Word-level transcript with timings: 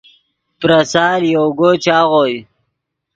پریسال 0.59 1.21
یوگو 1.33 1.69
چاغوئے 1.83 2.35